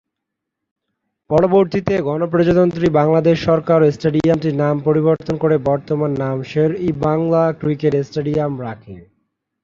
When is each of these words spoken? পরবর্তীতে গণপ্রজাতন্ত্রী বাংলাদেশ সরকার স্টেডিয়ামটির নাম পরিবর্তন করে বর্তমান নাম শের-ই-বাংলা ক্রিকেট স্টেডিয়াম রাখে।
পরবর্তীতে 1.29 1.93
গণপ্রজাতন্ত্রী 2.01 2.87
বাংলাদেশ 2.99 3.37
সরকার 3.45 3.79
স্টেডিয়ামটির 3.91 4.55
নাম 4.55 4.75
পরিবর্তন 4.79 5.35
করে 5.37 5.55
বর্তমান 5.69 6.11
নাম 6.13 6.37
শের-ই-বাংলা 6.43 7.43
ক্রিকেট 7.61 7.93
স্টেডিয়াম 8.07 8.53
রাখে। 8.61 8.95